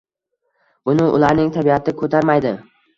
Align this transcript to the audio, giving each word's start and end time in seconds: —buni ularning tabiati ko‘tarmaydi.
—buni 0.89 1.07
ularning 1.19 1.55
tabiati 1.61 1.99
ko‘tarmaydi. 2.05 2.61